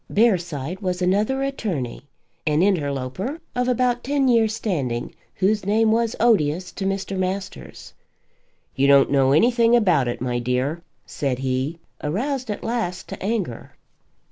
[0.11, 2.01] Bearside was another attorney,
[2.47, 7.15] an interloper of about ten years' standing, whose name was odious to Mr.
[7.15, 7.93] Masters.
[8.75, 13.75] "You don't know anything about it, my dear," said he, aroused at last to anger.